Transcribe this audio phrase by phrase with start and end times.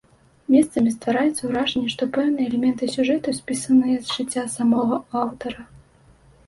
[0.53, 5.61] Месцамі ствараецца ўражанне, што пэўныя элементы сюжэту спісаныя з жыцця самога аўтара.